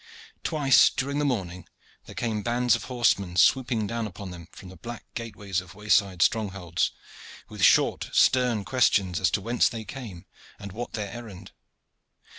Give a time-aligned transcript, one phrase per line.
[0.43, 1.67] Twice during the morning
[2.07, 6.23] there came bands of horsemen swooping down upon them from the black gateways of wayside
[6.23, 6.89] strongholds,
[7.49, 10.25] with short, stern questions as to whence they came
[10.57, 11.51] and what their errand.